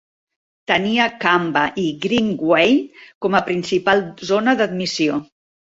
[0.71, 2.75] Tenia Kambah i Greenway
[3.27, 5.25] com a principal zona d'admissió.